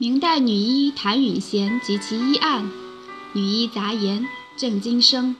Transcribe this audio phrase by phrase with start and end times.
[0.00, 2.70] 明代女医谭允贤及其医案，
[3.34, 4.26] 女医杂言，
[4.56, 5.36] 郑金生。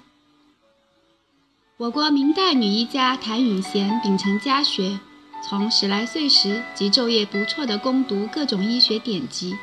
[1.78, 5.00] 我国明代女医家谭允贤秉承家学，
[5.49, 9.56] 从十来岁时即昼夜不辍地攻读各种医学典籍。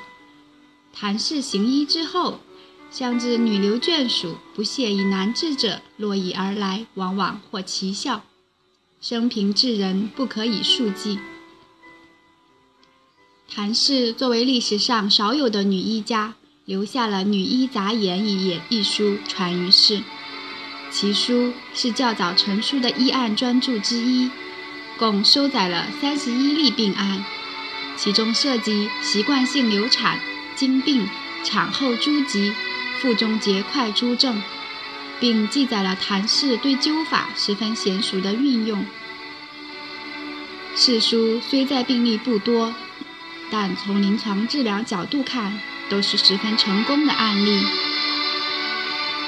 [0.91, 2.39] 谭氏行医之后，
[2.89, 8.23] 向至女流眷属不屑以难治者络绎而来，往往获奇效，
[8.99, 11.19] 生平至人不可以数计。
[13.49, 16.33] 谭氏作为历史上少有的女医家，
[16.65, 20.03] 留下了《女医杂言》一言一书传于世。
[20.91, 24.29] 其书是较早成书的医案专著之一，
[24.97, 27.23] 共收载了三十一例病案，
[27.95, 30.19] 其中涉及习惯性流产、
[30.55, 31.07] 经病、
[31.43, 32.53] 产后诸疾、
[32.99, 34.41] 腹中结块诸症，
[35.21, 38.85] 并记载了谭氏对灸法十分娴熟的运用。
[40.75, 42.75] 世书虽在病例不多。
[43.49, 45.57] 但从临床治疗角度看，
[45.89, 47.63] 都是十分成功的案例，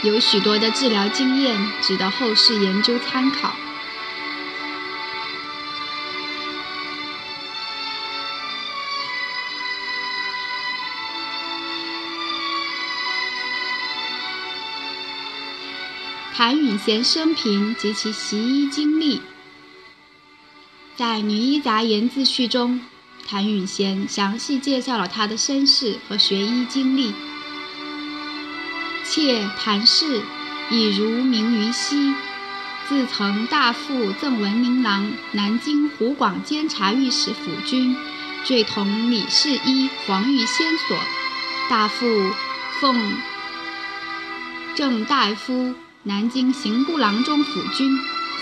[0.04, 3.56] 有许多的治疗经验值得后世研究参考。
[16.36, 19.22] 谭允贤生平及其习医经历，
[20.96, 22.82] 在《女医杂言自序》中。
[23.30, 27.14] 谭允贤详细介绍了他的身世和学医经历。
[29.06, 30.24] 妾谭氏，
[30.72, 32.16] 已如名于西，
[32.88, 37.96] 自曾大父赠文宁郎、南京湖广监察御史府君，
[38.44, 40.98] 缀同李氏医黄玉仙所。
[41.70, 42.08] 大父
[42.82, 43.14] 奉
[44.76, 47.96] 正大夫、南京刑部郎中府君，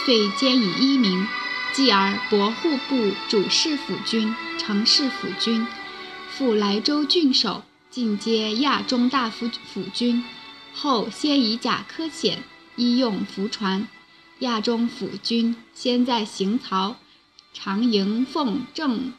[0.06, 1.28] 遂兼以医名。
[1.74, 4.34] 继而博户部主事府君。
[4.58, 5.66] 常侍府君，
[6.30, 10.23] 复莱州郡守，进阶亚中大夫府君，
[10.73, 12.44] 后先以甲科衔，
[12.76, 13.88] 医用服传。
[14.40, 16.98] 亚中府君先在行曹，
[17.54, 19.14] 常迎奉正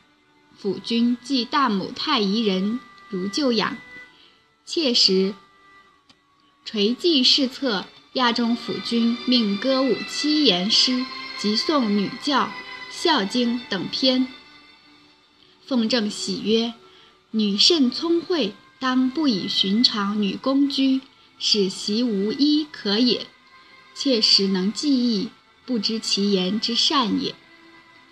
[0.57, 2.79] 府君即大母太医人，
[3.09, 3.77] 如旧养。
[4.65, 5.35] 切时
[6.65, 11.07] 垂记侍策，亚中府君命歌舞七言诗
[11.39, 12.51] 及诵女教、
[12.91, 14.29] 孝经等篇。
[15.69, 16.73] 奉正喜曰
[17.31, 21.03] ：“女甚聪慧，当不以寻常女工居，
[21.39, 23.27] 使习无一可也。
[23.95, 25.29] 切实能记忆，
[25.67, 27.35] 不知其言之善也。”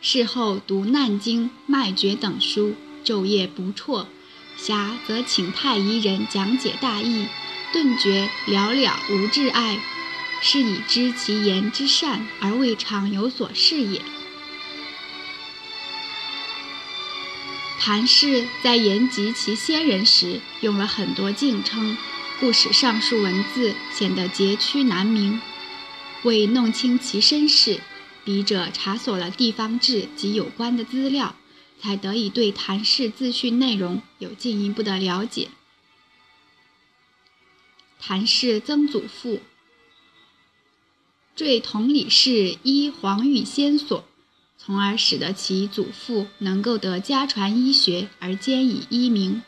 [0.03, 4.07] 事后读《难经》《脉诀》等书，昼夜不辍。
[4.59, 7.27] 暇则请太医人讲解大意，
[7.73, 9.81] 顿觉了了无挚爱，
[10.43, 14.03] 是以知其言之善，而未尝有所示也。
[17.87, 21.97] 谭氏在言及其先人时，用了很多敬称，
[22.41, 25.41] 故使上述文字显得佶屈难明。
[26.25, 27.81] 为弄清其身世，
[28.25, 31.37] 笔者查索了地方志及有关的资料，
[31.81, 35.51] 才得以对谭氏自序内容有进一步的了解。
[38.01, 39.41] 谭氏曾祖父
[41.37, 44.05] 坠同里氏一黄玉仙所。
[44.59, 49.43] 从而使得其祖父能够得家传医学而兼以医名，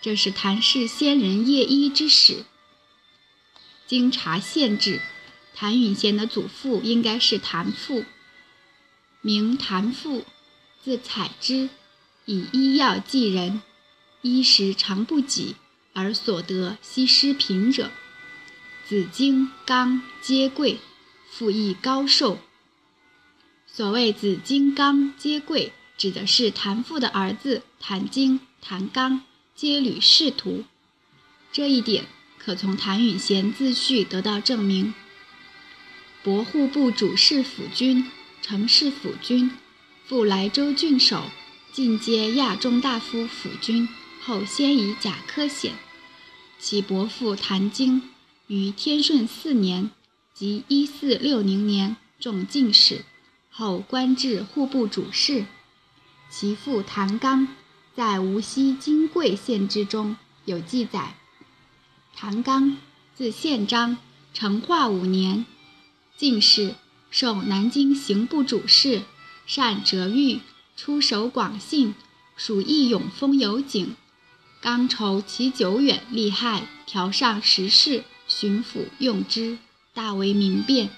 [0.00, 2.44] 这是谭氏先人业医之始。
[3.86, 5.00] 经查县志，
[5.54, 8.04] 谭允贤的祖父应该是谭父，
[9.22, 10.26] 名谭父，
[10.84, 11.70] 字采之，
[12.26, 13.62] 以医药济人，
[14.20, 15.56] 衣食常不给，
[15.94, 17.90] 而所得悉失贫者。
[18.86, 20.78] 子荆、刚皆贵，
[21.30, 22.38] 父亦高寿。
[23.78, 29.22] 所谓子金刚皆贵，指的是谭父的儿子谭经、谭刚
[29.54, 30.64] 皆履仕途。
[31.52, 32.06] 这一点
[32.38, 34.94] 可从谭允贤自序得到证明。
[36.24, 38.10] 博户部主事府君、
[38.42, 39.48] 城市府君，
[40.04, 41.30] 复莱州郡守，
[41.72, 43.88] 进阶亚中大夫府君，
[44.20, 45.74] 后先以甲科显。
[46.58, 48.02] 其伯父谭经
[48.48, 49.92] 于天顺四年，
[50.34, 53.04] 即一四六零年中进士。
[53.58, 55.44] 后官至户部主事，
[56.30, 57.48] 其父谭刚
[57.92, 61.16] 在无锡金贵县志中有记载。
[62.14, 62.76] 谭刚
[63.16, 63.96] 字宪章，
[64.32, 65.44] 成化五年
[66.16, 66.76] 进士，
[67.10, 69.02] 授南京刑部主事，
[69.44, 70.38] 善折狱，
[70.76, 71.96] 出守广信，
[72.36, 73.96] 属义勇风有景。
[74.60, 79.58] 刚筹其久远利害，调上时事，巡抚用之，
[79.92, 80.90] 大为民变，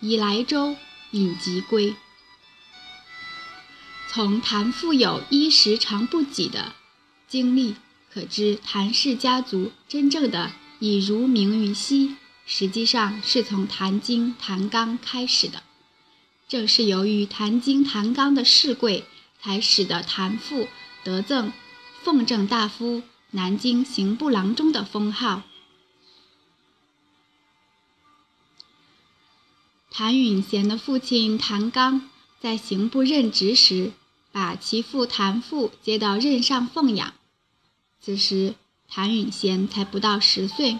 [0.00, 0.76] 以莱州。
[1.12, 1.94] 引疾归。
[4.08, 6.72] 从谭父有衣食常不给的
[7.28, 7.76] 经历，
[8.12, 15.62] 可知谭氏家族真正的以儒名于西，实际上是从谭经、谭纲开始的。
[16.48, 19.04] 正是由于谭经、谭纲的世贵，
[19.40, 20.66] 才使得谭父
[21.04, 21.52] 得赠
[22.02, 25.42] 奉正大夫、南京刑部郎中的封号。
[30.00, 32.08] 谭允贤的父亲谭刚
[32.40, 33.92] 在刑部任职时，
[34.32, 37.12] 把其父谭父接到任上奉养。
[38.00, 38.54] 此时，
[38.88, 40.78] 谭允贤才不到十岁。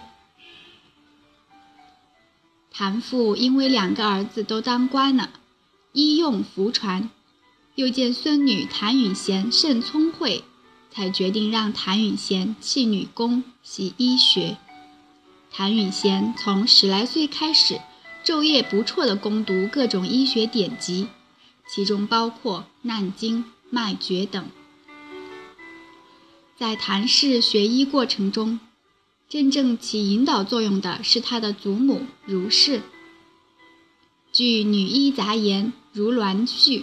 [2.70, 5.28] 谭父因为两个儿子都当官了，
[5.92, 7.10] 医用福传，
[7.74, 10.44] 又见孙女谭允贤甚聪慧，
[10.90, 14.56] 才决定让谭允贤弃女工，习医学。
[15.52, 17.82] 谭允贤从十来岁开始，
[18.22, 21.08] 昼夜不辍地攻读各种医学典籍，
[21.66, 23.38] 其中包括《难经》
[23.70, 24.46] 《脉诀》等。
[26.58, 28.60] 在谭氏学医过程中，
[29.26, 32.82] 真正起引导作用的是他的祖母如氏。
[34.32, 36.80] 据《女医杂言》《如鸾序》，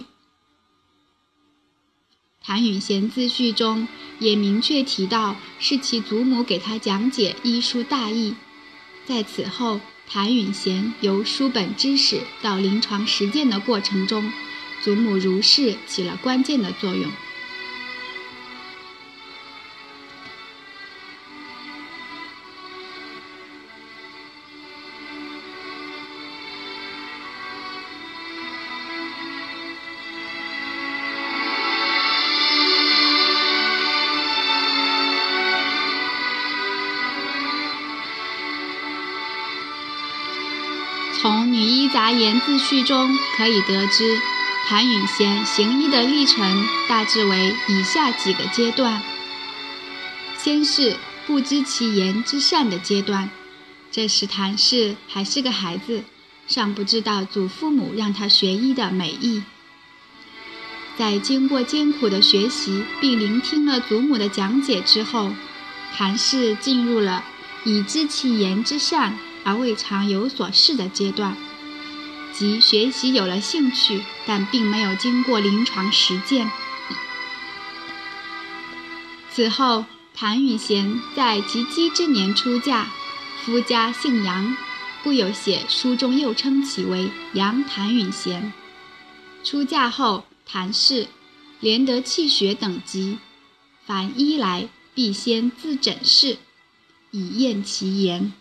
[2.42, 3.86] 谭允贤自序中
[4.18, 8.34] 也明确提到，是其祖母给他讲解医书大义。
[9.06, 14.32] 在此后，谭允贤由书本知识到临床实践的过程中，
[14.82, 17.12] 祖母如是起了关键的作用。
[42.12, 44.18] 言》自序中可以得知，
[44.66, 49.02] 谭允贤行医的历程大致为以下几个阶段：
[50.36, 50.96] 先是
[51.26, 53.30] 不知其言之善的阶段，
[53.90, 56.04] 这时谭氏还是个孩子，
[56.46, 59.42] 尚不知道祖父母让他学医的美意。
[60.96, 65.32] 在经过艰苦的学习并聆听了祖母的讲解之后，
[65.96, 67.24] 谭氏进入了
[67.64, 69.18] 已知其言之善。
[69.44, 71.34] 而未尝有所事的阶段，
[72.38, 76.48] 即学习有了兴趣，但并没有经过临床实践。
[79.32, 82.92] 此后，谭允贤在及笄之年出嫁，
[83.44, 84.56] 夫家姓杨，
[85.02, 88.52] 故有写书中又称其为杨谭允贤。
[89.42, 91.08] 出嫁后，谭氏
[91.58, 93.18] 连得气血等疾，
[93.84, 96.38] 凡医来必先自诊视，
[97.10, 98.32] 以验其言。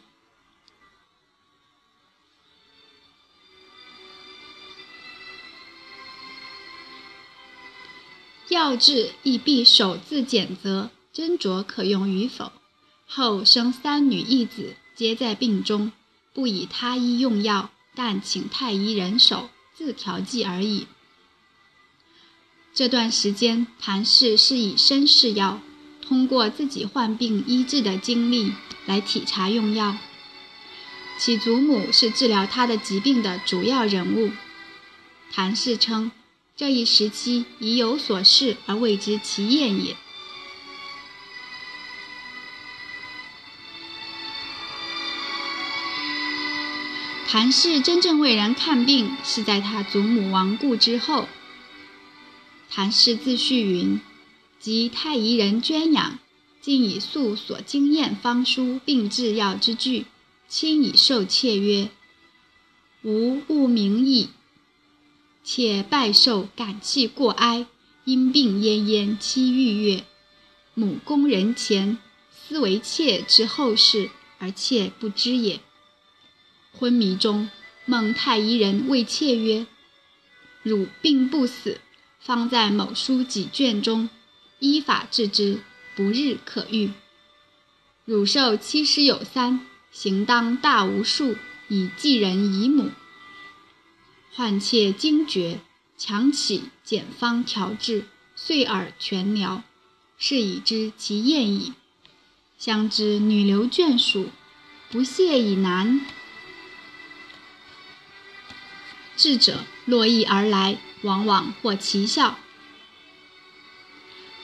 [8.49, 12.53] 药治亦必首自检则，斟酌可用与否。
[13.05, 15.91] 后生三女一子，皆在病中，
[16.33, 20.87] 不以他医用药，但请太医人手自调剂而已。
[22.73, 25.59] 这段时间，谭氏是以身试药，
[26.01, 28.53] 通过自己患病医治的经历
[28.85, 29.97] 来体察用药。
[31.19, 34.31] 其祖母是治疗他的疾病的主要人物。
[35.31, 36.11] 谭氏称。
[36.57, 39.95] 这一时期已有所事而未知其验也。
[47.27, 51.29] 谭氏真正为人看病，是在他祖母亡故之后。
[52.71, 54.01] 谭氏自序云
[54.59, 56.17] ：“及太医人捐养，
[56.59, 60.07] 竟以素所经验方书并制药之具，
[60.49, 61.91] 亲以受妾曰
[63.05, 64.31] ：‘吾勿名矣。’”
[65.49, 67.67] 且拜受感气过哀，
[68.03, 70.03] 因病奄奄七欲月，
[70.73, 71.97] 母宫人前，
[72.29, 75.61] 思为妾之后事，而妾不知也。
[76.73, 77.49] 昏迷中，
[77.85, 79.65] 梦太医人谓妾曰
[80.63, 81.79] ：“汝病不死，
[82.19, 84.09] 方在某书几卷中，
[84.59, 85.61] 依法治之，
[85.95, 86.91] 不日可愈。
[88.03, 91.37] 汝寿七十有三，行当大无数，
[91.69, 92.91] 以济人以母。”
[94.37, 95.61] 患切惊厥，
[95.97, 99.63] 强起简方调治，遂耳全疗，
[100.19, 101.73] 是已知其验矣。
[102.59, 104.29] 相知女流眷属，
[104.91, 106.05] 不屑以难。
[109.15, 112.37] 智者络绎而来，往往获奇效。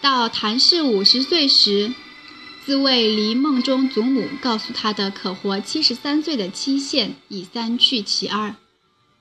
[0.02, 1.94] 到谭氏五十岁时，
[2.66, 8.56] 自谓离梦中祖母告诉他的可活七十三岁的期限已三去其二。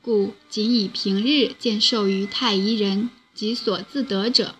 [0.02, 4.56] 故仅以平日见受于太医人及所自得者，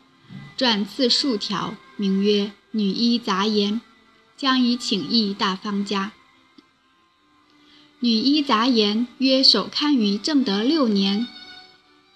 [0.56, 3.75] 撰次数条，名曰《女医杂言》，
[4.37, 6.12] 将以请益大方家。
[7.99, 11.26] 《女医杂言》约首刊于正德六年，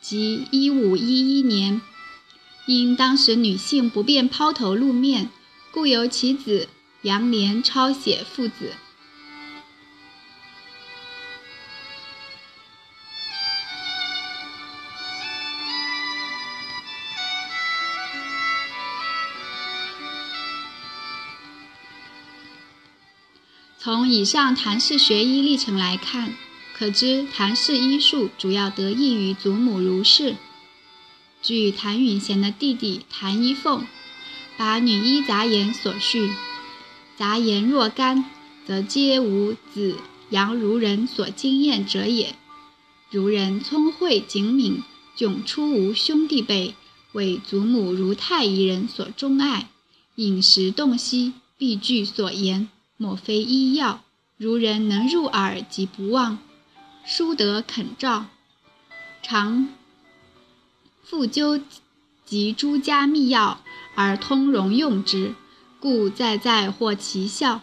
[0.01, 1.81] 即一五一一年。
[2.67, 5.31] 因当时女性不便抛头露面，
[5.73, 6.69] 故由其子
[7.03, 8.73] 杨涟抄写父子。
[23.87, 26.35] 从以上谭氏学医历程来看，
[26.75, 30.35] 可知谭氏医术主要得益于祖母卢氏。
[31.41, 33.87] 据谭允贤的弟弟谭一凤
[34.57, 36.33] 把《女医杂言》所叙，
[37.17, 38.25] 杂言若干，
[38.67, 39.99] 则皆无子
[40.31, 42.35] 杨如人所经验者也。
[43.13, 44.83] 如人聪慧警敏，
[45.17, 46.75] 迥出无兄弟辈，
[47.13, 49.71] 为祖母如太一人所钟爱，
[50.17, 52.69] 饮食洞悉，必据所言。
[52.99, 54.01] 莫非医药，
[54.39, 56.39] 如人能入耳即不忘，
[57.05, 58.25] 书得肯照，
[59.23, 59.69] 常
[61.05, 61.61] 复究
[62.25, 63.61] 及诸家秘药
[63.95, 65.35] 而通融用之，
[65.79, 67.61] 故在在获其效。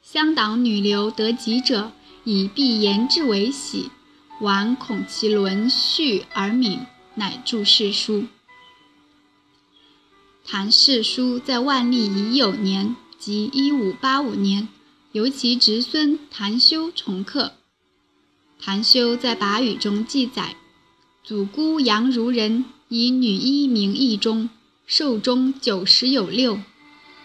[0.00, 1.90] 乡党女流得疾者，
[2.22, 3.90] 以必言之为喜，
[4.40, 8.26] 晚恐其沦序而敏，乃著世书。
[10.44, 12.94] 谭氏书在万历乙酉年。
[13.24, 14.68] 即一五八五年，
[15.12, 17.54] 由其侄孙谭修重刻。
[18.60, 20.56] 谭修在跋语中记载：
[21.22, 24.50] 祖姑杨如人以女医名义中，
[24.86, 26.60] 寿终九十有六，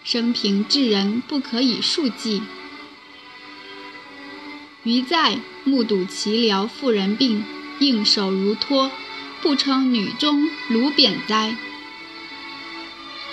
[0.02, 2.40] 生平至人不可以数计。
[4.84, 7.44] 余在目睹其疗妇人病，
[7.78, 8.90] 应手如托，
[9.42, 11.54] 不称女中卢扁哉？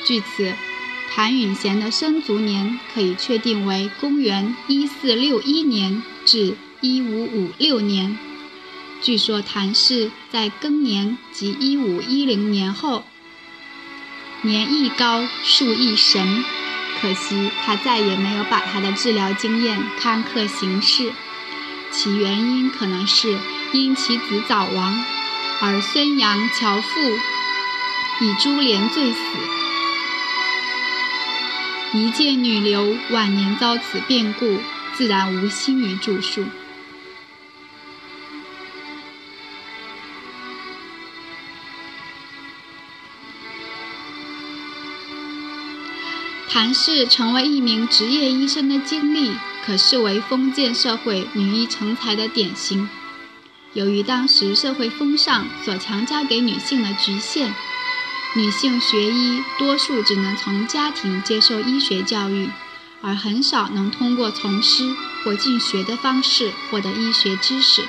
[0.05, 0.53] 据此。
[1.17, 8.19] 谭允贤的生卒年可以确定为公元一四六一年至一五五六年。
[9.01, 13.03] 据说谭氏在庚年即一五一零年后，
[14.43, 16.45] 年亦高，数亦神。
[17.01, 21.11] 可惜他再也没有把他的治疗经验刊刻行事，
[21.89, 23.39] 其原因可能是
[23.73, 25.03] 因其子早亡，
[25.61, 26.89] 而孙杨乔父
[28.21, 29.56] 以株连罪死。
[31.93, 34.59] 一介女流晚年遭此变故，
[34.93, 36.45] 自然无心于著述。
[46.49, 49.31] 谭氏成为一名职业医生的经历，
[49.65, 52.89] 可视为封建社会女医成才的典型。
[53.73, 57.53] 由于当时社会风尚所强加给女性的局限。
[58.35, 62.49] 女性学医，多数只能从家庭接受医学教育，
[63.01, 67.83] 而很少能通过从师或进学的方式获得医学知识。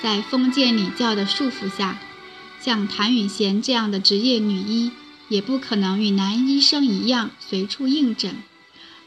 [0.00, 1.98] 在封建礼教的束缚下，
[2.60, 4.92] 像谭允贤这样的职业女医，
[5.28, 8.42] 也不可能与男医生一样随处应诊，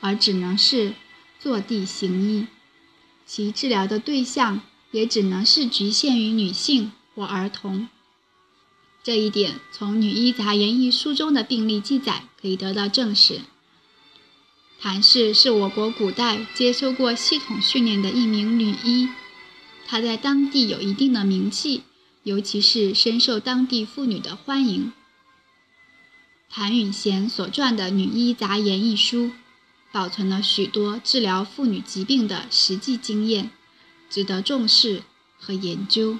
[0.01, 0.93] 而只能是
[1.39, 2.45] 坐地行医，
[3.25, 4.61] 其治疗的对象
[4.91, 7.87] 也只能是局限于女性或儿童。
[9.03, 13.41] 这一点从《女医杂言》一书中的病例记载可以得到证实。
[14.79, 19.09] 谭氏是我国古代接受过系统训练的一名女医，
[19.87, 21.81] 她在当地有一定的名气，
[22.23, 24.91] 尤其是深受当地妇女的欢迎。
[26.49, 29.31] 谭允贤所撰的《女医杂言》一书，
[29.91, 33.49] 保存了许多治疗妇女疾病的实际经验，
[34.09, 35.01] 值得重视
[35.39, 36.17] 和研究。